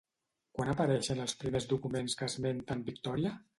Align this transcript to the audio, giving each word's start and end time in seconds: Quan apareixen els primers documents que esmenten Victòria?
Quan 0.59 0.71
apareixen 0.73 1.21
els 1.27 1.37
primers 1.43 1.69
documents 1.75 2.19
que 2.23 2.33
esmenten 2.33 2.85
Victòria? 2.91 3.37